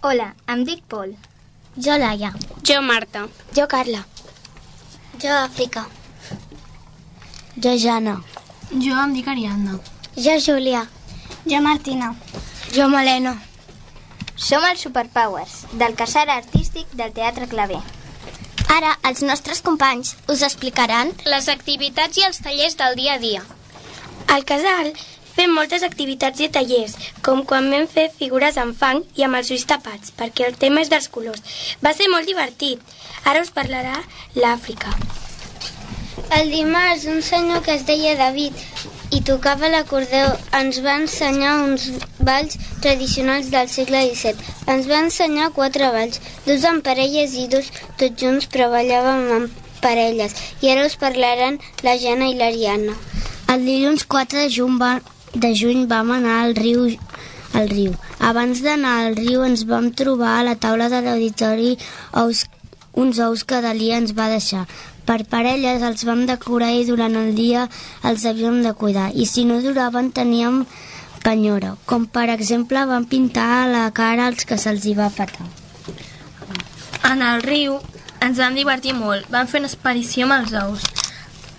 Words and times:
Hola, 0.00 0.26
em 0.48 0.62
dic 0.64 0.78
Pol. 0.88 1.10
Jo, 1.76 1.98
Laia. 2.00 2.30
Jo, 2.68 2.80
Marta. 2.80 3.26
Jo, 3.52 3.66
Carla. 3.68 4.00
Jo, 5.20 5.34
Àfrica. 5.34 5.82
Jo, 7.56 7.74
Jana. 7.82 8.14
Jo 8.70 8.96
em 9.02 9.12
dic 9.18 9.28
Ariadna. 9.28 9.76
Jo, 10.16 10.38
Júlia. 10.46 10.86
Jo, 11.44 11.60
Martina. 11.60 12.14
Jo, 12.72 12.88
Malena. 12.88 13.36
Som 14.48 14.64
els 14.70 14.80
Superpowers, 14.88 15.60
del 15.76 16.00
casar 16.00 16.26
artístic 16.38 16.96
del 16.96 17.12
Teatre 17.12 17.52
Claver. 17.52 17.84
Ara, 18.78 18.96
els 19.04 19.20
nostres 19.28 19.60
companys 19.60 20.16
us 20.32 20.48
explicaran 20.48 21.12
Les 21.28 21.52
activitats 21.52 22.16
i 22.16 22.28
els 22.32 22.40
tallers 22.40 22.80
del 22.80 22.96
dia 23.04 23.20
a 23.20 23.24
dia. 23.28 23.44
Al 24.32 24.48
casal 24.48 24.94
fem 25.40 25.54
moltes 25.56 25.84
activitats 25.86 26.42
i 26.44 26.50
tallers, 26.52 26.92
com 27.24 27.40
quan 27.48 27.70
vam 27.72 27.86
fer 27.88 28.10
figures 28.12 28.58
amb 28.60 28.76
fang 28.76 28.98
i 29.16 29.24
amb 29.24 29.38
els 29.38 29.48
ulls 29.54 29.64
tapats, 29.70 30.12
perquè 30.12 30.44
el 30.44 30.56
tema 30.60 30.82
és 30.84 30.90
dels 30.92 31.08
colors. 31.08 31.40
Va 31.80 31.94
ser 31.96 32.10
molt 32.12 32.28
divertit. 32.28 32.80
Ara 33.24 33.40
us 33.40 33.52
parlarà 33.56 33.94
l'Àfrica. 34.36 34.92
El 36.36 36.50
dimarts, 36.52 37.06
un 37.08 37.22
senyor 37.24 37.62
que 37.64 37.72
es 37.78 37.86
deia 37.88 38.18
David 38.18 38.58
i 39.16 39.22
tocava 39.26 39.70
l'acordeó 39.72 40.34
ens 40.58 40.80
va 40.84 40.98
ensenyar 41.00 41.54
uns 41.64 41.86
balls 42.18 42.58
tradicionals 42.84 43.48
del 43.54 43.70
segle 43.72 44.02
XVII. 44.10 44.52
Ens 44.74 44.90
va 44.90 45.00
ensenyar 45.06 45.54
quatre 45.56 45.88
balls, 45.94 46.20
dos 46.44 46.66
en 46.68 46.82
parelles 46.84 47.38
i 47.40 47.46
dos 47.54 47.70
tots 47.96 48.20
junts, 48.20 48.50
però 48.52 48.68
ballàvem 48.74 49.24
en 49.38 49.48
parelles. 49.80 50.36
I 50.60 50.74
ara 50.74 50.84
us 50.90 50.98
parlaran 51.00 51.56
la 51.86 51.96
Jana 51.96 52.28
i 52.28 52.36
l'Ariana. 52.36 52.98
El 53.50 53.64
dilluns 53.66 54.04
4 54.04 54.44
de 54.44 54.52
juny, 54.52 54.76
de 55.34 55.54
juny 55.54 55.86
vam 55.86 56.10
anar 56.16 56.42
al 56.44 56.54
riu 56.54 56.86
al 57.54 57.68
riu. 57.68 57.94
Abans 58.18 58.62
d'anar 58.62 58.94
al 59.06 59.16
riu 59.16 59.42
ens 59.46 59.64
vam 59.66 59.90
trobar 59.96 60.38
a 60.38 60.46
la 60.46 60.56
taula 60.56 60.88
de 60.92 61.00
l'auditori 61.02 61.76
ous, 62.22 62.44
uns 62.94 63.18
ous 63.18 63.44
que 63.44 63.60
Dalí 63.62 63.90
ens 63.94 64.14
va 64.14 64.30
deixar. 64.30 64.66
Per 65.06 65.24
parelles 65.26 65.82
els 65.82 66.04
vam 66.06 66.26
decorar 66.28 66.70
i 66.76 66.86
durant 66.86 67.16
el 67.18 67.34
dia 67.34 67.66
els 68.06 68.26
havíem 68.26 68.62
de 68.62 68.74
cuidar. 68.74 69.10
I 69.14 69.26
si 69.26 69.44
no 69.44 69.60
duraven 69.62 70.12
teníem 70.14 70.64
penyora, 71.24 71.74
com 71.86 72.06
per 72.06 72.28
exemple 72.30 72.84
vam 72.86 73.04
pintar 73.04 73.48
a 73.64 73.68
la 73.70 73.88
cara 73.90 74.28
els 74.30 74.46
que 74.46 74.58
se'ls 74.58 74.86
hi 74.86 74.94
va 74.94 75.10
petar. 75.10 75.48
En 77.10 77.22
el 77.26 77.42
riu 77.42 77.80
ens 78.20 78.38
vam 78.38 78.54
divertir 78.54 78.94
molt. 78.94 79.26
Vam 79.32 79.48
fer 79.50 79.62
una 79.62 79.70
expedició 79.72 80.28
amb 80.28 80.38
els 80.38 80.56
ous. 80.62 80.86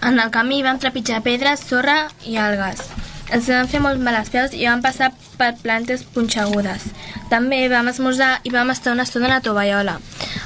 En 0.01 0.17
el 0.21 0.31
camí 0.33 0.63
vam 0.65 0.79
trepitjar 0.81 1.21
pedres, 1.25 1.65
sorra 1.67 2.07
i 2.25 2.37
algues. 2.37 3.00
Ens 3.31 3.47
vam 3.47 3.67
fer 3.71 3.79
molt 3.79 4.01
males 4.03 4.29
peus 4.31 4.51
i 4.57 4.65
vam 4.67 4.81
passar 4.83 5.07
per 5.39 5.53
plantes 5.61 6.03
punxegudes. 6.15 6.89
També 7.31 7.61
vam 7.71 7.87
esmorzar 7.91 8.33
i 8.43 8.51
vam 8.51 8.73
estar 8.73 8.91
una 8.91 9.05
estona 9.07 9.29
a 9.29 9.35
la 9.37 9.45
tovallola. 9.45 9.95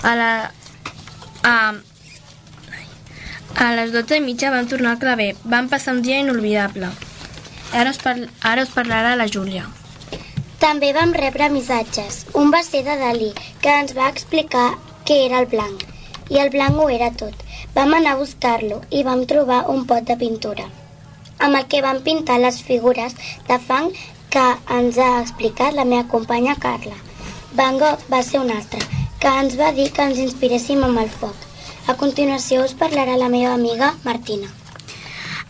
A 0.04 0.14
la... 0.20 0.30
A, 1.46 1.56
a 3.56 3.72
les 3.80 3.92
12 3.96 4.20
i 4.20 4.24
mitja 4.28 4.54
vam 4.54 4.70
tornar 4.70 4.94
al 4.94 5.02
claver. 5.02 5.32
Vam 5.56 5.72
passar 5.72 5.98
un 5.98 6.04
dia 6.06 6.22
inolvidable. 6.22 6.92
Ara 7.74 7.90
us, 7.90 8.00
par 8.06 8.16
ara 8.52 8.68
us 8.68 8.76
parlarà 8.78 9.16
la 9.18 9.28
Júlia. 9.38 9.66
També 10.62 10.94
vam 10.94 11.18
rebre 11.18 11.50
missatges. 11.50 12.22
Un 12.38 12.54
va 12.54 12.62
ser 12.70 12.86
de 12.86 13.02
Dalí, 13.02 13.34
que 13.66 13.74
ens 13.82 13.98
va 13.98 14.14
explicar 14.14 14.70
què 15.10 15.24
era 15.26 15.42
el 15.42 15.50
blanc. 15.50 15.84
I 16.30 16.42
el 16.46 16.54
blanc 16.54 16.78
ho 16.78 16.90
era 16.94 17.12
tot. 17.18 17.46
Vam 17.74 17.98
anar 17.98 18.16
a 18.16 18.22
buscar-lo 18.22 18.82
i 18.90 19.04
vam 19.04 19.26
trobar 19.30 19.66
un 19.74 19.86
pot 19.90 20.06
de 20.08 20.16
pintura, 20.22 20.70
amb 21.46 21.60
el 21.62 21.66
que 21.70 21.82
vam 21.86 22.02
pintar 22.02 22.40
les 22.42 22.58
figures 22.66 23.14
de 23.48 23.58
fang 23.70 23.92
que 24.34 24.46
ens 24.78 24.98
ha 24.98 25.10
explicat 25.22 25.76
la 25.78 25.86
meva 25.86 26.08
companya 26.12 26.56
Carla. 26.60 26.96
Van 27.54 27.78
Gogh 27.80 28.02
va 28.12 28.22
ser 28.26 28.42
un 28.42 28.50
altre, 28.52 28.82
que 29.22 29.34
ens 29.42 29.54
va 29.60 29.72
dir 29.78 29.92
que 29.94 30.08
ens 30.10 30.22
inspiréssim 30.24 30.82
amb 30.84 31.00
el 31.04 31.12
foc. 31.22 31.36
A 31.88 31.94
continuació 32.02 32.64
us 32.66 32.74
parlarà 32.80 33.16
la 33.22 33.30
meva 33.30 33.54
amiga 33.54 33.94
Martina. 34.04 34.50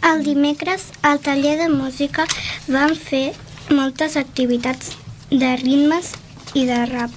El 0.09 0.21
dimecres, 0.27 0.91
al 1.01 1.23
taller 1.23 1.55
de 1.63 1.69
música, 1.71 2.27
vam 2.67 2.93
fer 3.07 3.31
moltes 3.71 4.19
activitats 4.21 4.93
de 5.31 5.55
ritmes 5.63 6.11
i 6.53 6.67
de 6.69 6.83
rap. 6.91 7.09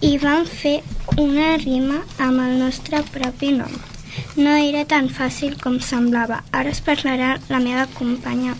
I 0.00 0.16
vam 0.24 0.48
fer 0.48 0.80
una 1.20 1.54
rima 1.60 2.02
amb 2.18 2.48
el 2.48 2.58
nostre 2.64 3.04
propi 3.12 3.52
nom. 3.60 3.89
No 4.36 4.56
era 4.56 4.84
tan 4.88 5.08
fàcil 5.08 5.56
com 5.60 5.80
semblava. 5.80 6.42
Ara 6.52 6.70
es 6.70 6.82
parlarà 6.86 7.36
la 7.48 7.60
meva 7.62 7.86
companya 7.94 8.56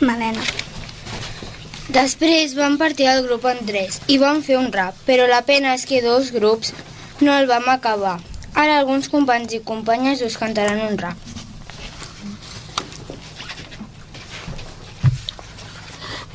Malena. 0.00 0.44
Després 1.92 2.54
vam 2.56 2.78
partir 2.80 3.08
el 3.10 3.24
grup 3.26 3.44
en 3.50 3.58
tres 3.68 4.00
i 4.08 4.16
vam 4.22 4.40
fer 4.46 4.56
un 4.56 4.70
rap, 4.72 4.96
però 5.08 5.26
la 5.28 5.42
pena 5.44 5.74
és 5.76 5.84
que 5.84 6.00
dos 6.00 6.30
grups 6.32 6.72
no 7.20 7.34
el 7.36 7.50
vam 7.50 7.68
acabar. 7.68 8.18
Ara 8.54 8.78
alguns 8.78 9.10
companys 9.12 9.52
i 9.56 9.60
companyes 9.64 10.22
us 10.24 10.38
cantaran 10.40 10.80
un 10.86 10.98
rap. 10.98 11.16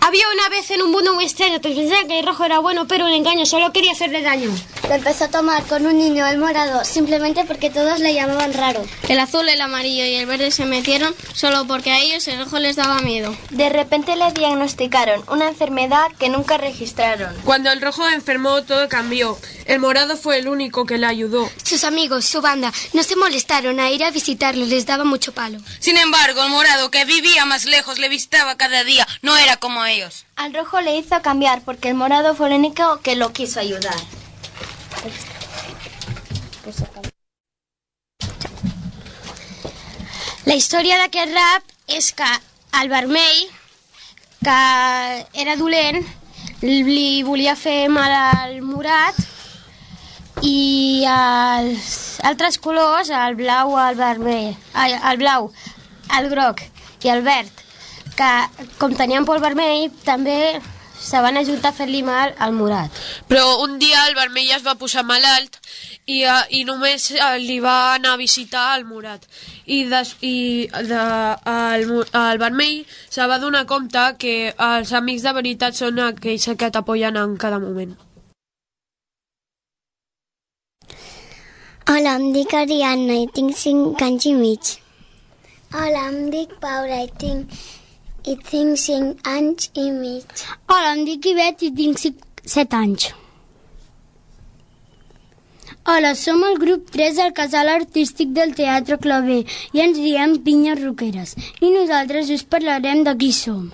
Había 0.08 0.24
una 0.34 0.50
vez 0.50 0.72
en 0.72 0.82
un 0.82 0.92
mundo 0.92 1.14
muy 1.16 1.26
extraño 1.26 1.60
que 1.60 1.70
pensaba 1.72 2.08
que 2.08 2.20
el 2.20 2.26
rojo 2.26 2.46
era 2.46 2.60
bueno, 2.60 2.88
pero 2.88 3.06
un 3.06 3.12
engaño 3.12 3.46
solo 3.46 3.74
quería 3.74 3.92
hacerle 3.92 4.22
daño. 4.22 4.50
Lo 4.88 4.94
empezó 4.96 5.26
a 5.26 5.28
tomar 5.28 5.64
con 5.66 5.86
un 5.86 5.98
niño 5.98 6.26
el 6.28 6.38
morado, 6.38 6.86
simplemente 6.86 7.44
porque 7.44 7.70
todos 7.70 8.00
le 8.00 8.14
llamaban 8.14 8.54
raro. 8.54 8.86
El 9.10 9.20
azul, 9.20 9.50
el 9.50 9.60
amarillo 9.60 10.06
y 10.06 10.16
el 10.16 10.26
verde 10.26 10.50
se 10.50 10.66
metieron 10.66 11.14
solo 11.34 11.68
porque 11.68 11.92
a 11.92 12.00
ellos 12.00 12.26
el 12.30 12.40
rojo 12.40 12.58
les 12.60 12.78
daba 12.78 13.02
miedo. 13.02 13.36
De 13.50 13.68
repente 13.68 14.16
le 14.16 14.32
diagnosticaron 14.32 15.26
una 15.28 15.50
enfermedad 15.50 16.08
que 16.18 16.30
nunca 16.30 16.58
registraron. 16.58 17.36
Cuando 17.44 17.70
el 17.70 17.82
rojo 17.82 18.08
enfermó, 18.08 18.64
todo 18.64 18.88
cambió. 18.88 19.38
El 19.66 19.80
morado 19.80 20.16
fue 20.16 20.38
el 20.38 20.48
único 20.48 20.86
que 20.86 20.98
le 20.98 21.06
ayudó. 21.06 21.50
Sus 21.64 21.84
amigos, 21.84 22.24
su 22.24 22.40
banda, 22.40 22.72
no 22.94 23.04
se 23.04 23.18
molestaron 23.18 23.82
a 23.82 23.92
ir 23.92 24.06
a 24.06 24.12
visitarlos, 24.12 24.70
les 24.70 24.86
daba 24.86 25.04
mucho 25.04 25.34
palo. 25.34 25.60
Sin 25.80 25.98
embargo, 25.98 26.44
el 26.44 26.50
morado, 26.50 26.92
que 26.92 27.04
vivía 27.04 27.44
más 27.44 27.66
lejos, 27.66 28.00
le 28.00 28.08
visitaba 28.08 28.56
cada 28.56 28.86
día. 28.86 29.06
No 29.22 29.36
era 29.36 29.58
como 29.58 29.84
ellos. 29.84 30.26
Al 30.38 30.54
rojo 30.54 30.80
le 30.80 30.96
hizo 30.96 31.22
cambiar 31.22 31.62
porque 31.66 31.90
el 31.90 31.96
morado 31.96 32.36
fue 32.36 32.48
el 32.48 32.54
único 32.54 33.02
que 33.02 33.18
lo 33.18 33.34
quiso 33.34 33.60
ayudar. 33.60 33.98
La 40.48 40.56
història 40.56 40.98
d'aquest 41.02 41.34
rap 41.36 41.74
és 41.92 42.12
que 42.16 42.28
el 42.82 42.90
vermell, 42.92 43.42
que 44.44 44.60
era 45.44 45.58
dolent, 45.60 46.00
li 46.62 47.24
volia 47.28 47.56
fer 47.60 47.90
mal 47.92 48.14
al 48.16 48.62
morat 48.66 49.18
i 50.42 51.04
els 51.10 51.92
altres 52.26 52.58
colors, 52.64 53.12
el 53.12 53.36
blau, 53.36 53.76
el 53.82 54.00
vermell, 54.00 54.56
el 55.12 55.22
blau, 55.22 55.52
el 56.18 56.30
groc 56.32 56.64
i 57.04 57.12
el 57.14 57.22
verd, 57.28 57.52
que 58.18 58.32
com 58.80 58.96
tenien 58.98 59.26
por 59.28 59.44
vermell 59.44 59.92
també 60.06 60.58
se 61.08 61.22
van 61.24 61.40
ajuntar 61.40 61.72
a 61.72 61.78
fer-li 61.78 62.02
mal 62.04 62.34
al 62.44 62.56
morat. 62.56 62.92
Però 63.32 63.62
un 63.64 63.78
dia 63.80 64.04
el 64.10 64.16
vermell 64.18 64.52
es 64.58 64.66
va 64.66 64.76
posar 64.80 65.06
malalt 65.08 65.60
i, 66.06 66.24
uh, 66.24 66.44
i 66.52 66.64
només 66.68 67.10
uh, 67.16 67.36
li 67.40 67.60
va 67.64 67.78
anar 67.96 68.16
a 68.16 68.22
visitar 68.22 68.66
el 68.78 68.84
morat. 68.90 69.24
I, 69.66 69.84
des, 69.92 70.16
i 70.22 70.36
de, 70.90 71.04
el, 71.54 71.88
el 72.24 72.42
vermell 72.44 72.82
se 73.10 73.28
va 73.28 73.40
donar 73.40 73.66
compte 73.70 74.04
que 74.20 74.36
els 74.72 74.92
amics 75.00 75.24
de 75.28 75.34
veritat 75.40 75.80
són 75.80 76.04
aquells 76.10 76.50
que 76.60 76.72
t'apoyen 76.76 77.20
en 77.24 77.40
cada 77.40 77.60
moment. 77.64 77.96
Hola, 81.88 82.18
em 82.20 82.34
dic 82.36 82.52
Ariadna 82.52 83.16
i 83.24 83.28
tinc 83.32 83.56
5 83.56 84.04
anys 84.04 84.26
i 84.28 84.34
mig. 84.36 84.74
Hola, 85.72 86.02
em 86.10 86.30
dic 86.34 86.52
Paula 86.64 86.98
i 87.06 87.08
tinc, 87.22 87.54
i 88.28 88.36
tinc 88.50 88.76
5 88.82 89.14
anys 89.36 89.70
i 89.74 89.86
mig. 89.92 90.44
Hola, 90.68 90.92
em 90.96 91.06
dic 91.08 91.26
Ivet 91.32 91.64
i 91.64 91.72
tinc 91.80 92.02
7 92.04 92.76
anys. 92.76 93.08
Hola, 95.88 96.12
som 96.20 96.42
el 96.44 96.58
grup 96.60 96.90
3 96.92 97.16
del 97.22 97.32
casal 97.36 97.70
artístic 97.72 98.34
del 98.36 98.52
Teatre 98.56 98.98
Claver 99.04 99.44
i 99.78 99.84
ens 99.84 100.02
diem 100.04 100.34
Pinyes 100.44 100.82
Roqueres. 100.82 101.36
I 101.64 101.72
nosaltres 101.72 102.32
us 102.36 102.44
parlarem 102.56 103.06
de 103.08 103.14
qui 103.22 103.32
som. 103.32 103.70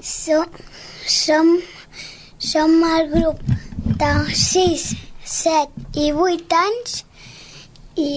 Som, 0.00 0.46
som, 1.18 1.50
som 2.38 2.78
el 2.94 3.10
grup 3.12 3.42
de 4.00 4.12
6, 4.44 4.86
7 5.34 6.00
i 6.06 6.08
8 6.30 6.62
anys 6.62 7.02
i, 8.00 8.12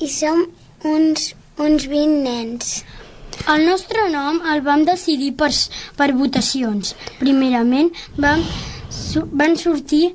i 0.00 0.08
som 0.08 0.46
uns, 0.94 1.34
uns 1.58 1.84
20 1.84 2.22
nens. 2.24 2.78
El 3.48 3.64
nostre 3.64 4.02
nom 4.12 4.42
el 4.52 4.60
vam 4.64 4.82
decidir 4.84 5.30
per, 5.40 5.48
per 5.96 6.10
votacions. 6.16 6.92
Primerament 7.20 7.88
vam, 8.20 8.42
van 9.40 9.56
sortir 9.56 10.10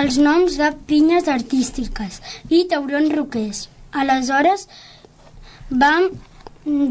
els 0.00 0.18
noms 0.22 0.54
de 0.60 0.68
pinyes 0.86 1.26
artístiques 1.32 2.20
i 2.48 2.62
taurons 2.70 3.10
roquers. 3.16 3.64
Aleshores 3.90 4.68
vam 5.70 6.06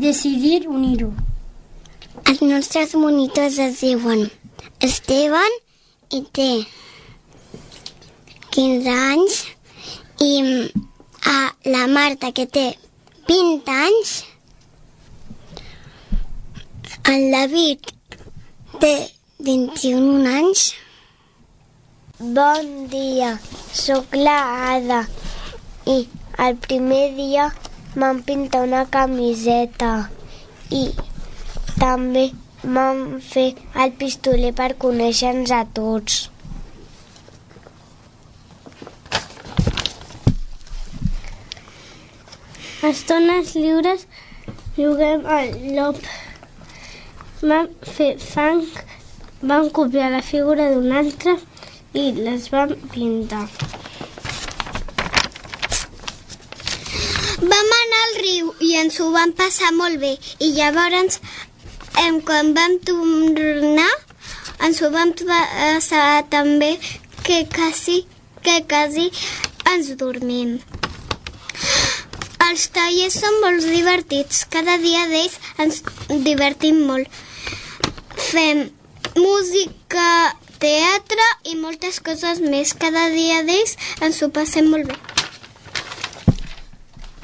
decidir 0.03 0.67
unir-ho. 0.67 1.13
Els 2.27 2.41
nostres 2.43 2.95
monitors 2.99 3.59
es 3.63 3.79
diuen 3.79 4.25
Esteban 4.83 5.55
i 6.11 6.19
té 6.35 6.49
15 8.51 8.97
anys 8.97 9.39
i 10.27 10.33
a 11.31 11.37
la 11.71 11.87
Marta 11.87 12.33
que 12.35 12.49
té 12.57 12.65
20 13.31 13.71
anys 13.77 14.13
el 17.09 17.31
David 17.33 17.87
té 18.81 18.91
21 19.45 20.27
anys 20.29 20.65
Bon 22.19 22.67
dia, 22.91 23.29
sóc 23.73 24.13
la 24.19 24.35
Ada 24.73 24.99
i 25.93 25.95
el 26.45 26.59
primer 26.65 27.05
dia 27.17 27.47
m'han 27.95 28.19
pintat 28.27 28.67
una 28.67 28.83
camiseta 28.97 29.93
i 30.81 30.83
també 31.79 32.25
m'han 32.77 33.01
fet 33.31 33.63
el 33.85 33.95
pistoler 34.03 34.53
per 34.61 34.69
conèixer-nos 34.85 35.55
a 35.55 35.63
tots. 35.79 36.21
Estones 42.93 43.55
lliures 43.57 44.09
juguem 44.77 45.25
al 45.39 45.55
llop. 45.75 46.03
Vam 47.41 47.67
fer 47.87 48.17
fang, 48.19 48.65
vam 49.41 49.69
copiar 49.71 50.09
la 50.11 50.19
figura 50.21 50.65
d'un 50.73 50.91
altre 50.91 51.37
i 51.95 52.01
les 52.17 52.49
vam 52.51 52.73
pintar. 52.91 53.45
Vam 57.39 57.71
anar 57.77 58.01
al 58.07 58.17
riu 58.25 58.51
i 58.59 58.73
ens 58.81 58.99
ho 58.99 59.07
vam 59.13 59.31
passar 59.37 59.71
molt 59.77 60.01
bé 60.01 60.17
i 60.43 60.49
llavors 60.57 61.21
em, 62.03 62.19
quan 62.27 62.51
vam 62.57 62.75
tornar 62.89 63.87
ens 64.67 64.83
ho 64.83 64.91
vam 64.91 65.15
passar 65.21 66.03
tan 66.35 66.59
bé 66.59 66.73
que 67.23 67.39
quasi, 67.55 68.01
que 68.43 68.57
quasi 68.67 69.07
ens 69.71 69.95
dormim. 70.03 70.59
Els 72.49 72.67
tallers 72.75 73.15
són 73.21 73.35
molt 73.45 73.63
divertits. 73.63 74.43
Cada 74.51 74.75
dia 74.83 75.07
d'ells 75.07 75.39
ens 75.63 75.83
divertim 76.27 76.83
molt. 76.91 77.07
Fem 78.29 78.59
música, 79.17 80.35
teatre 80.61 81.23
i 81.49 81.55
moltes 81.57 81.95
coses 82.05 82.37
més. 82.43 82.75
Cada 82.77 83.07
dia 83.09 83.39
d'ells 83.47 83.73
ens 84.05 84.19
ho 84.21 84.29
passem 84.35 84.69
molt 84.69 84.91
bé. 84.91 84.97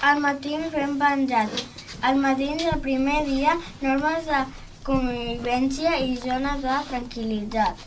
Al 0.09 0.23
matí 0.23 0.55
ens 0.57 0.73
fem 0.73 0.95
penjat. 1.03 1.61
Al 2.09 2.17
matí 2.23 2.49
el 2.55 2.81
primer 2.87 3.19
dia, 3.29 3.53
normes 3.85 4.25
de 4.31 4.41
convivència 4.89 5.93
i 6.07 6.17
zones 6.25 6.65
de 6.65 6.81
tranquil·litat. 6.89 7.85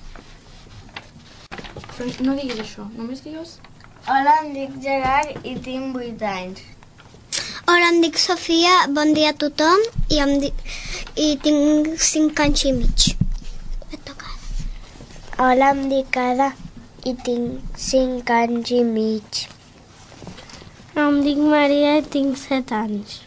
Però 1.50 2.10
no 2.22 2.38
diguis 2.38 2.62
això, 2.68 2.86
només 2.94 3.26
digues... 3.26 3.58
Hola, 4.06 4.38
em 4.44 4.54
dic 4.54 4.78
Gerard 4.86 5.42
i 5.42 5.58
tinc 5.66 5.98
8 6.06 6.34
anys. 6.36 6.62
Hola, 7.70 7.88
em 7.92 7.98
dic 8.00 8.16
Sofia, 8.16 8.74
bon 8.96 9.10
dia 9.12 9.30
a 9.30 9.36
tothom 9.40 9.82
i, 10.08 10.18
em 10.24 10.30
dic, 10.40 10.60
i 11.20 11.26
tinc 11.44 11.90
5 12.04 12.40
anys 12.44 12.62
i 12.64 12.72
mig. 12.72 13.04
Et 13.92 13.98
toca. 14.06 14.30
Hola, 15.36 15.68
em 15.74 15.82
dic 15.90 16.16
Ada 16.22 16.46
i 17.10 17.12
tinc 17.26 17.76
5 17.88 18.32
anys 18.38 18.72
i 18.78 18.80
mig. 18.94 19.42
Em 21.04 21.20
dic 21.26 21.44
Maria 21.50 21.92
i 21.98 22.06
tinc 22.16 22.40
7 22.46 22.78
anys. 22.78 23.18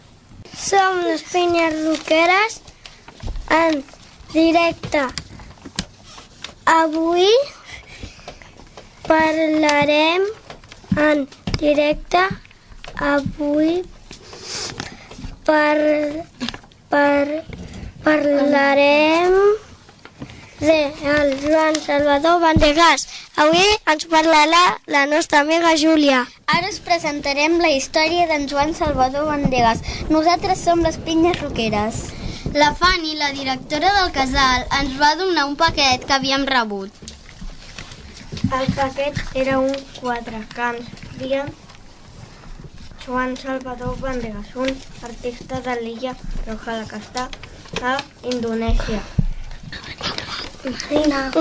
Som 0.64 1.04
les 1.06 1.28
Pinyes 1.30 1.78
Roqueres 1.84 2.58
en 3.62 3.80
directe. 4.34 5.06
Avui 6.80 7.32
parlarem 9.06 10.30
en 11.08 11.28
directe. 11.62 12.30
Avui 13.16 13.84
per, 15.46 16.26
per, 16.90 17.44
parlarem 18.04 19.36
de 20.62 20.94
el 21.14 21.32
Joan 21.42 21.76
Salvador 21.76 22.40
Bandegas. 22.42 23.08
Avui 23.42 23.66
ens 23.90 24.06
parlarà 24.12 24.78
la 24.86 25.08
nostra 25.10 25.42
amiga 25.42 25.74
Júlia. 25.76 26.22
Ara 26.46 26.70
us 26.70 26.80
presentarem 26.86 27.58
la 27.64 27.72
història 27.74 28.28
d'en 28.30 28.46
Joan 28.52 28.76
Salvador 28.78 29.26
Bandegas. 29.32 29.82
Nosaltres 30.14 30.62
som 30.62 30.84
les 30.86 31.00
Pinyes 31.02 31.42
Roqueres. 31.42 32.04
La 32.54 32.74
Fanny, 32.76 33.16
la 33.18 33.32
directora 33.32 33.94
del 34.02 34.12
casal, 34.14 34.68
ens 34.82 34.98
va 35.02 35.16
donar 35.16 35.48
un 35.50 35.56
paquet 35.58 36.06
que 36.06 36.18
havíem 36.20 36.46
rebut. 36.46 36.92
El 38.52 38.68
paquet 38.76 39.18
era 39.34 39.58
un 39.60 39.74
quatre 39.98 40.46
cants. 40.54 41.02
Joan 43.12 43.36
Salvador 43.36 44.00
Bandegas, 44.00 44.56
un 44.56 44.70
artista 45.04 45.60
de 45.60 45.74
l'illa 45.82 46.14
Rojala 46.46 46.86
que 46.88 46.96
està 46.96 47.26
a 47.84 47.96
Indonèsia. 48.32 49.02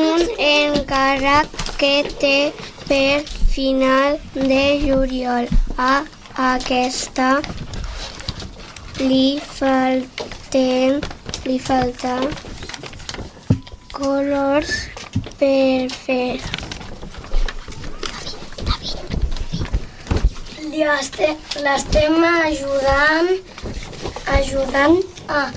Un 0.01 0.25
encàrrec 0.47 1.55
que 1.79 1.93
té 2.25 2.35
per 2.89 3.23
final 3.55 4.19
de 4.35 4.65
juliol. 4.83 5.47
A 5.79 5.93
aquesta 6.49 7.29
li 8.99 9.39
falten 9.61 10.99
li 11.47 11.61
falta 11.71 12.17
colors 13.95 14.75
per 15.39 15.87
fer 16.03 16.60
este- 20.99 21.37
l'estem 21.65 22.23
ajudant 22.25 23.31
ajudant 24.39 25.01
a, 25.29 25.51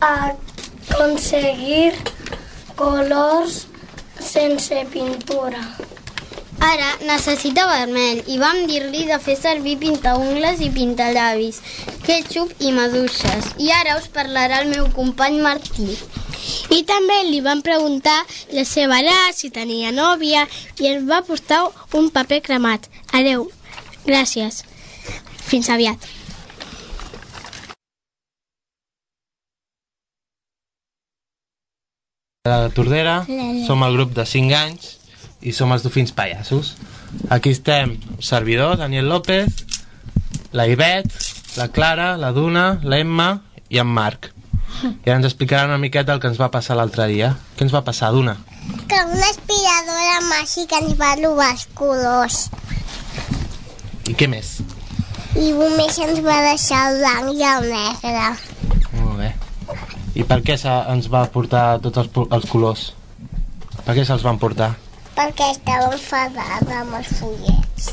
a 0.00 0.12
aconseguir 0.94 1.92
colors 2.76 3.66
sense 4.20 4.86
pintura. 4.92 5.62
Ara 6.64 6.90
necessita 7.04 7.66
vermell 7.68 8.22
i 8.30 8.38
vam 8.40 8.62
dir-li 8.70 9.04
de 9.08 9.18
fer 9.20 9.34
servir 9.36 9.74
pintaungles 9.82 10.62
i 10.64 10.70
pintallavis, 10.72 11.58
ketchup 12.06 12.54
i 12.62 12.70
maduixes. 12.72 13.50
I 13.58 13.72
ara 13.74 13.98
us 13.98 14.06
parlarà 14.14 14.62
el 14.62 14.70
meu 14.70 14.86
company 14.94 15.42
Martí. 15.42 15.90
I 16.70 16.84
també 16.88 17.18
li 17.26 17.40
van 17.44 17.60
preguntar 17.64 18.16
la 18.52 18.64
seva 18.68 19.00
edat, 19.02 19.34
si 19.36 19.50
tenia 19.50 19.92
nòvia, 19.92 20.46
i 20.80 20.88
ens 20.92 21.04
va 21.10 21.24
portar 21.26 21.66
un 21.98 22.08
paper 22.14 22.40
cremat. 22.44 22.88
Adeu, 23.12 23.48
gràcies. 24.06 24.62
Fins 25.44 25.70
aviat. 25.70 26.12
de 32.44 32.68
Tordera, 32.76 33.24
som 33.66 33.82
el 33.86 33.94
grup 33.96 34.10
de 34.12 34.26
5 34.28 34.52
anys 34.58 34.98
i 35.40 35.52
som 35.56 35.70
els 35.72 35.80
Dofins 35.80 36.12
Pallassos. 36.12 36.74
Aquí 37.32 37.54
estem, 37.56 37.94
servidor, 38.20 38.76
Daniel 38.76 39.08
López, 39.08 39.64
la 40.52 40.66
Ivet, 40.68 41.08
la 41.56 41.70
Clara, 41.72 42.18
la 42.20 42.34
Duna, 42.36 42.80
l'Emma 42.84 43.30
i 43.72 43.80
en 43.80 43.88
Marc. 43.88 44.28
I 44.84 45.08
ara 45.08 45.16
ens 45.22 45.30
explicaran 45.30 45.72
una 45.72 45.80
miqueta 45.80 46.12
el 46.12 46.20
que 46.20 46.28
ens 46.28 46.40
va 46.40 46.50
passar 46.52 46.76
l'altre 46.76 47.06
dia. 47.08 47.32
Què 47.56 47.64
ens 47.64 47.72
va 47.72 47.80
passar, 47.86 48.12
Duna? 48.12 48.36
Que 48.92 49.00
una 49.00 49.30
aspiradora 49.30 50.20
màgica 50.28 50.82
ens 50.84 50.98
va 51.00 51.14
robar 51.22 51.48
els 51.54 51.64
colors. 51.80 52.42
I 54.10 54.14
què 54.18 54.28
més? 54.30 54.58
I 55.34 55.50
només 55.56 55.98
ens 56.04 56.20
va 56.24 56.36
deixar 56.46 56.80
el 56.90 57.00
blanc 57.00 57.32
i 57.34 57.46
el 57.50 57.68
negre. 57.72 58.26
Molt 59.00 59.18
bé. 59.22 59.30
I 60.14 60.26
per 60.28 60.40
què 60.46 60.58
ens 60.94 61.10
va 61.10 61.24
portar 61.34 61.64
tots 61.82 62.04
els, 62.04 62.22
els 62.38 62.48
colors? 62.50 62.86
Per 63.84 63.96
què 63.96 64.04
se'ls 64.06 64.24
van 64.26 64.38
portar? 64.38 64.74
Perquè 65.14 65.50
estava 65.54 65.90
enfadada 65.94 66.80
amb 66.82 66.98
els 67.00 67.10
fullets. 67.18 67.92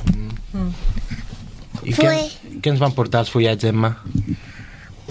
I 1.82 1.96
què, 1.98 2.13
què 2.62 2.74
ens 2.75 2.82
van 2.82 2.94
portar 2.98 3.25
els 3.25 3.34
fullets, 3.34 3.65
Emma? 3.65 3.96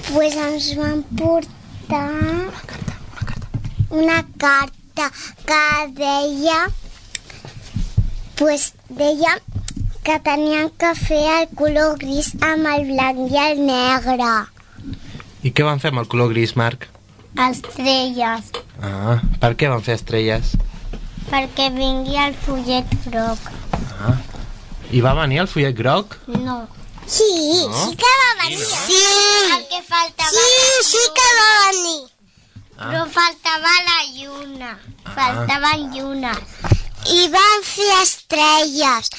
pues 0.09 0.35
ens 0.35 0.75
van 0.76 1.02
portar 1.16 2.50
una 3.90 4.25
carta 4.38 5.11
que 5.47 5.62
deia 5.99 6.61
pues 8.38 8.73
deia 8.88 9.37
que 10.04 10.19
tenien 10.25 10.71
que 10.80 10.95
fer 10.97 11.25
el 11.40 11.49
color 11.57 11.99
gris 12.00 12.33
amb 12.40 12.66
el 12.73 12.87
blanc 12.92 13.30
i 13.30 13.38
el 13.45 13.61
negre. 13.66 14.30
I 15.42 15.52
què 15.52 15.64
van 15.64 15.80
fer 15.80 15.90
amb 15.92 16.02
el 16.04 16.09
color 16.09 16.33
gris, 16.33 16.57
Marc? 16.57 16.88
Estrelles, 17.50 18.50
Ah, 18.83 19.21
per 19.40 19.52
què 19.61 19.69
van 19.71 19.83
fer 19.85 19.95
estrelles? 19.99 20.54
perquè 21.30 21.69
vingui 21.71 22.16
el 22.19 22.35
fullet 22.35 22.88
groc. 23.07 23.38
Ah. 24.02 24.16
I 24.90 25.00
va 25.04 25.12
venir 25.14 25.38
el 25.45 25.47
fullet 25.49 25.76
groc? 25.78 26.16
No. 26.26 26.66
Sí, 27.07 27.66
No? 27.69 27.85
sí 27.85 27.97
que 27.97 28.11
va 28.23 28.30
venir. 28.42 28.59
Sí. 28.64 29.02
El 29.57 29.64
que 29.71 29.83
faltava. 29.87 30.30
Sí, 30.30 30.83
sí 30.88 31.04
que 31.14 31.28
va 31.38 31.50
venir. 31.71 32.00
Però 32.80 33.04
faltava 33.14 33.73
la 33.87 33.99
lluna. 34.16 34.73
Faltaven 35.14 35.90
llunes. 35.95 36.38
I 37.07 37.28
van 37.33 37.62
fer 37.64 37.90
estrelles 38.02 39.11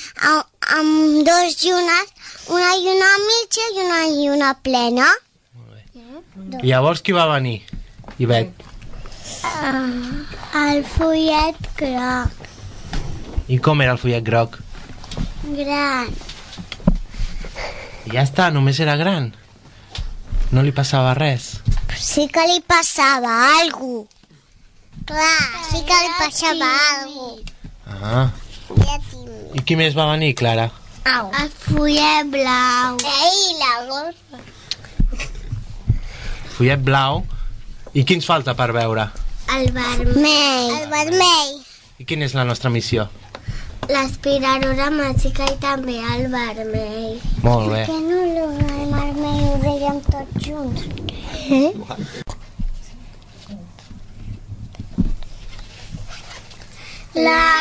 amb, 0.77 1.21
dos 1.27 1.57
llunes, 1.63 2.11
una 2.49 2.71
lluna 2.83 3.09
mitja 3.27 3.67
i 3.75 3.79
una 3.85 4.01
lluna 4.15 4.53
plena. 4.63 5.07
I 6.61 6.67
llavors 6.71 7.01
qui 7.01 7.13
va 7.15 7.27
venir? 7.31 7.61
Ivet. 8.21 8.51
Uh, 9.41 10.25
el 10.61 10.81
fullet 10.85 11.57
groc, 11.79 12.47
I 13.47 13.57
com 13.63 13.81
era 13.81 13.95
el 13.95 13.99
fullet 14.01 14.23
groc? 14.23 14.57
gran. 15.43 16.11
I 18.05 18.13
ja 18.15 18.23
està, 18.23 18.49
només 18.53 18.79
era 18.79 18.95
gran. 18.99 19.31
No 20.51 20.63
li 20.65 20.73
passava 20.75 21.13
res. 21.17 21.53
Sí 21.97 22.27
que 22.33 22.43
li 22.49 22.59
passava 22.67 23.33
alguna 23.59 24.07
Clar, 25.05 25.65
sí 25.69 25.81
que 25.87 25.97
li 26.01 26.11
passava 26.19 26.69
alguna 26.91 27.59
Ah. 27.91 28.29
I 29.51 29.63
qui 29.67 29.75
més 29.75 29.95
va 29.97 30.07
venir, 30.13 30.33
Clara? 30.39 30.69
Au. 31.11 31.29
El 31.41 31.49
fullet 31.63 32.29
blau. 32.31 32.97
Ei, 33.01 33.41
la 33.59 33.73
gorra. 33.89 34.41
Fullet 36.55 36.83
blau. 36.85 37.23
I 37.93 38.05
qui 38.05 38.15
ens 38.19 38.27
falta 38.29 38.55
per 38.55 38.69
veure? 38.75 39.09
El 39.51 39.71
vermell. 39.75 40.75
El 40.77 40.87
vermell. 40.91 41.57
I 41.99 42.05
quina 42.07 42.25
és 42.29 42.35
la 42.37 42.45
nostra 42.47 42.71
missió? 42.73 43.09
L'aspiradora 43.91 44.87
màgica 44.93 45.47
i 45.51 45.57
també 45.59 45.97
el 46.15 46.27
vermell. 46.31 47.17
Molt 47.43 47.71
bé. 47.73 47.81
Per 47.85 47.89
què 47.89 47.99
no 48.05 48.19
el 48.23 48.93
vermell 48.93 49.41
ho 49.49 49.57
dèiem 49.65 49.99
tots 50.07 50.45
junts? 50.45 50.85
Eh? 51.49 51.73
La 57.15 57.60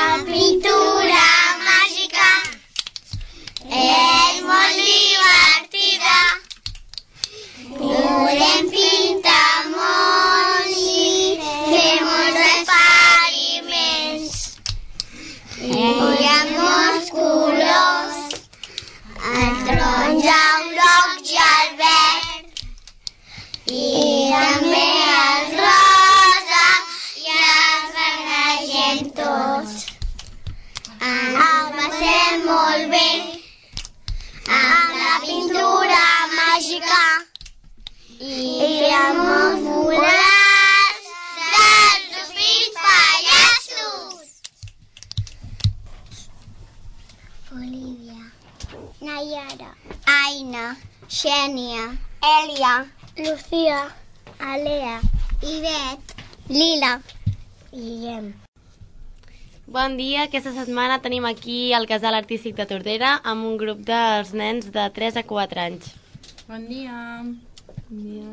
Aina, 50.31 50.77
Xènia, 51.09 51.99
Elia, 52.23 52.87
Lucía, 53.19 53.79
Alea, 54.39 55.01
Ivet, 55.43 56.13
Lila 56.49 57.01
i 57.73 57.81
Guillem. 57.81 58.29
Bon 59.67 59.97
dia, 59.99 60.29
aquesta 60.29 60.53
setmana 60.55 61.01
tenim 61.03 61.27
aquí 61.27 61.73
al 61.75 61.89
Casal 61.91 62.15
Artístic 62.15 62.55
de 62.61 62.69
Tordera 62.71 63.17
amb 63.33 63.49
un 63.49 63.59
grup 63.59 63.83
dels 63.89 64.31
nens 64.31 64.71
de 64.71 64.87
3 65.01 65.19
a 65.19 65.27
4 65.27 65.65
anys. 65.65 65.91
Bon 66.47 66.63
dia. 66.69 67.27
Bon 67.91 67.99
dia. 68.07 68.31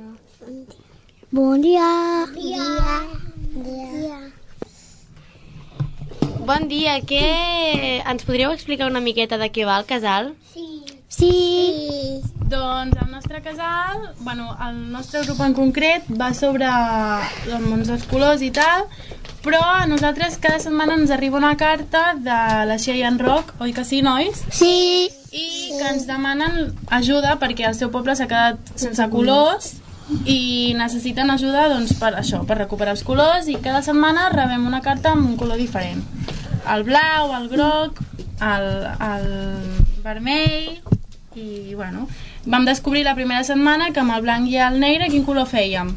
Bon 1.33 1.65
dia. 1.65 1.89
Bon 2.29 2.37
dia. 2.45 2.67
Bon 3.57 3.89
dia. 3.97 4.19
Bon 6.45 6.69
dia, 6.69 6.99
què... 7.09 7.25
Ens 8.05 8.21
podríeu 8.27 8.53
explicar 8.53 8.85
una 8.93 9.01
miqueta 9.01 9.41
de 9.41 9.49
què 9.49 9.65
va 9.65 9.81
el 9.81 9.89
casal? 9.89 10.35
Sí. 10.53 10.66
Sí. 11.07 12.21
Doncs 12.47 12.95
el 13.01 13.11
nostre 13.11 13.41
casal, 13.41 14.13
bueno, 14.19 14.55
el 14.69 14.91
nostre 14.91 15.23
grup 15.25 15.41
en 15.41 15.53
concret 15.53 16.05
va 16.07 16.33
sobre 16.33 16.67
el 16.67 17.63
món 17.65 17.83
dels 17.87 18.05
colors 18.07 18.43
i 18.43 18.51
tal, 18.55 18.85
però 19.43 19.59
a 19.63 19.87
nosaltres 19.87 20.37
cada 20.43 20.59
setmana 20.59 20.95
ens 20.95 21.11
arriba 21.11 21.39
una 21.39 21.55
carta 21.57 22.13
de 22.15 22.39
la 22.67 22.77
Cheyenne 22.79 23.19
Rock, 23.23 23.53
oi 23.63 23.73
que 23.75 23.83
sí, 23.87 24.01
nois? 24.03 24.43
Sí. 24.51 25.09
I 25.31 25.47
que 25.75 25.89
ens 25.91 26.07
demanen 26.07 26.71
ajuda 26.87 27.35
perquè 27.39 27.67
el 27.67 27.75
seu 27.75 27.91
poble 27.91 28.15
s'ha 28.15 28.29
quedat 28.31 28.71
sense 28.79 29.09
colors 29.11 29.73
i 30.23 30.73
necessiten 30.79 31.31
ajuda 31.31 31.67
doncs, 31.71 31.97
per 31.99 32.13
això, 32.15 32.45
per 32.47 32.61
recuperar 32.61 32.95
els 32.95 33.03
colors 33.03 33.49
i 33.51 33.57
cada 33.59 33.83
setmana 33.83 34.29
rebem 34.31 34.63
una 34.67 34.81
carta 34.81 35.11
amb 35.15 35.27
un 35.27 35.35
color 35.39 35.59
diferent. 35.59 36.03
El 36.67 36.87
blau, 36.87 37.33
el 37.35 37.49
groc, 37.51 37.99
el, 38.39 38.69
el 39.11 39.27
vermell 40.03 40.96
i 41.37 41.75
bueno, 41.75 42.07
vam 42.45 42.65
descobrir 42.65 43.03
la 43.05 43.15
primera 43.15 43.43
setmana 43.45 43.91
que 43.93 44.01
amb 44.01 44.15
el 44.15 44.23
blanc 44.25 44.49
i 44.49 44.57
el 44.57 44.79
negre 44.81 45.09
quin 45.13 45.25
color 45.27 45.47
fèiem? 45.49 45.93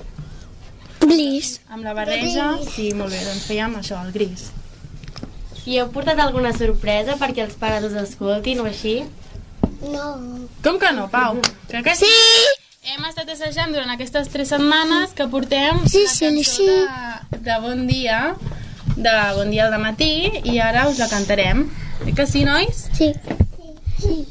Gris. 1.01 1.55
Amb 1.73 1.85
la 1.87 1.95
barreja, 1.97 2.53
sí, 2.69 2.91
molt 2.95 3.15
bé, 3.15 3.23
doncs 3.25 3.47
fèiem 3.49 3.77
això, 3.81 4.01
el 4.05 4.13
gris. 4.13 4.51
I 5.67 5.79
heu 5.81 5.91
portat 5.95 6.21
alguna 6.21 6.53
sorpresa 6.57 7.17
perquè 7.21 7.45
els 7.47 7.57
pares 7.61 7.87
us 7.89 7.97
escoltin 8.03 8.61
o 8.61 8.69
així? 8.69 9.01
No. 9.81 10.07
Com 10.65 10.79
que 10.81 10.93
no, 10.97 11.09
Pau? 11.13 11.41
Crec 11.71 11.87
que 11.89 11.97
sí! 11.97 12.11
Hem 12.91 13.05
estat 13.05 13.29
assajant 13.33 13.75
durant 13.75 13.93
aquestes 13.93 14.31
tres 14.33 14.49
setmanes 14.55 15.13
que 15.17 15.27
portem 15.29 15.83
Sí, 15.85 16.07
la 16.07 16.13
sí, 16.15 16.25
cançó 16.25 16.65
sí. 16.65 16.69
de, 16.71 17.41
de 17.45 17.59
Bon 17.61 17.87
Dia, 17.89 18.21
de 18.97 19.17
Bon 19.37 19.53
Dia 19.53 19.69
al 19.69 19.77
matí, 19.83 20.13
i 20.49 20.57
ara 20.65 20.87
us 20.89 21.01
la 21.01 21.09
cantarem. 21.13 21.67
Eh 22.07 22.15
que 22.17 22.27
sí, 22.27 22.47
nois? 22.49 22.87
Sí. 22.97 23.13
Sí. 24.01 24.25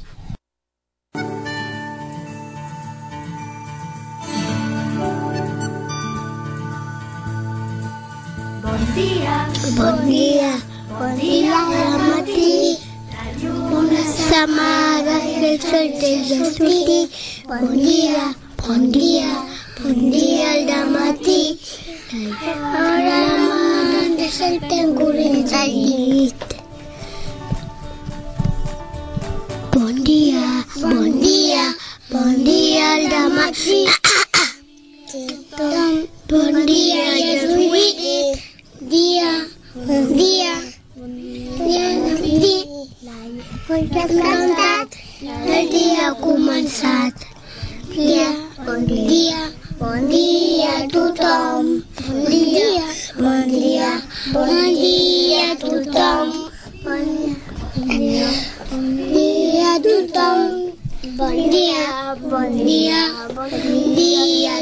Bon 8.89 8.98
dia. 8.98 9.36
Bon 9.77 9.98
dia. 10.10 10.51
Bon 10.98 11.13
dia 11.13 11.53
al. 11.53 12.74
Una 13.69 14.01
setmana 14.01 15.19
que 15.22 15.62
sol 15.62 15.93
de 16.01 16.13
sortir. 16.25 17.05
Bon 17.46 17.69
dia, 17.77 18.34
bon 18.65 18.89
dia, 18.89 19.29
bon 19.77 20.10
dia 20.10 20.74
al 20.81 20.89
matí. 20.89 21.60
Ara 22.74 23.19
la 23.29 23.38
mare 23.46 24.01
ens 24.25 24.41
el 24.41 24.58
ten 24.65 24.96
corrents 24.98 25.53
al 25.53 25.69
llit. 25.69 26.58
Bon 29.77 30.01
dia, 30.01 30.65
bon 30.81 31.22
dia, 31.22 31.65
bon 32.10 32.43
dia 32.43 32.93
al 32.98 33.10
matí. 33.38 33.86
Bon 36.29 36.65
Perquè 43.69 44.01
hem 44.01 44.21
cantat, 44.25 44.95
el 45.21 45.67
dia 45.69 46.07
ha 46.07 46.13
començat. 46.17 47.25
Dia, 47.93 48.29
bon 48.65 48.88
dia, 48.89 49.43
bon 49.77 50.07
dia 50.09 50.71
a 50.79 50.88
tothom. 50.93 51.69
Bon 52.07 52.25
dia, 52.25 52.88
bon 53.19 53.45
dia, 53.53 53.91
bon 54.33 54.57
dia 54.79 55.43
a 55.51 55.59
tothom. 55.61 56.33
Bon 56.83 57.05
dia, 57.93 58.31
bon 58.71 58.89
dia 59.13 59.75
a 59.75 59.79
tothom. 59.85 60.41
Bon 61.19 61.38
dia, 61.53 62.15
bon 62.25 62.57
dia, 62.65 63.03
bon 63.38 63.53
dia 63.53 64.57
a. 64.57 64.59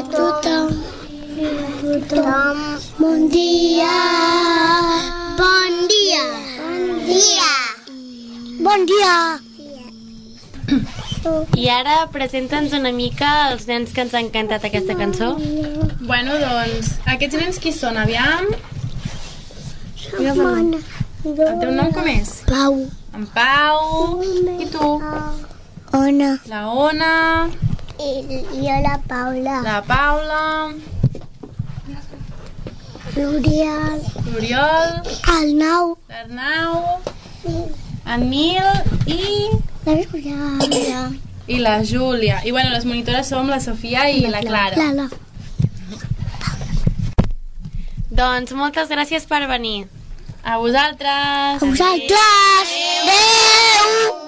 Tothom. 2.08 2.56
Bon 2.98 3.28
dia. 3.28 3.96
Bon 5.38 5.88
dia. 5.88 6.24
Bon 6.66 7.06
dia. 7.06 7.57
Bon 8.68 8.82
dia. 8.84 9.40
I 11.56 11.68
ara 11.72 11.94
presenta'ns 12.12 12.74
una 12.76 12.90
mica 12.92 13.28
els 13.46 13.64
nens 13.64 13.94
que 13.96 14.02
ens 14.04 14.12
han 14.18 14.28
cantat 14.34 14.66
aquesta 14.68 14.96
cançó. 14.98 15.28
Bueno, 16.02 16.36
doncs, 16.42 16.90
aquests 17.14 17.38
nens 17.40 17.60
qui 17.64 17.72
són? 17.72 17.96
Aviam. 18.02 18.44
Setmana. 20.02 20.82
El 21.24 21.56
teu 21.62 21.72
nom 21.78 21.88
com 21.96 22.12
és? 22.12 22.34
Pau. 22.50 22.76
En 23.16 23.24
Pau. 23.32 24.20
I 24.20 24.68
tu? 24.76 24.92
Ona. 26.02 26.30
La 26.52 26.62
Ona. 26.68 27.12
I 27.96 28.12
jo 28.52 28.78
la 28.84 29.00
Paula. 29.08 29.58
La 29.64 29.80
Paula. 29.88 30.44
l'Oriol, 33.16 34.00
l'Oriol, 34.28 34.90
el 35.40 35.56
Nou, 35.58 35.96
l'Arnau, 36.12 36.84
en 38.08 38.30
Nil 38.30 38.64
i... 39.06 39.20
la 39.84 39.94
Júlia, 40.02 41.10
i 41.46 41.58
la 41.58 41.84
Júlia. 41.84 42.40
I 42.44 42.50
bueno, 42.50 42.70
les 42.70 42.84
monitores 42.84 43.28
som 43.28 43.48
la 43.48 43.60
Sofia 43.60 44.08
i 44.10 44.26
la 44.26 44.40
Clara. 44.40 44.76
la 44.76 44.92
La. 44.92 45.08
Doncs 48.18 48.52
moltes 48.56 48.88
gràcies 48.90 49.28
per 49.30 49.44
venir. 49.46 49.86
A 50.42 50.56
vosaltres! 50.58 51.62
A 51.62 51.66
vosaltres! 51.66 52.74
Adéu! 53.04 54.27